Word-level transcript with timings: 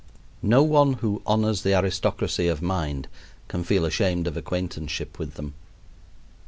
No 0.41 0.63
one 0.63 0.93
who 0.93 1.21
honors 1.27 1.61
the 1.61 1.75
aristocracy 1.75 2.47
of 2.47 2.59
mind 2.59 3.07
can 3.47 3.63
feel 3.63 3.85
ashamed 3.85 4.25
of 4.25 4.35
acquaintanceship 4.35 5.19
with 5.19 5.35
them. 5.35 5.53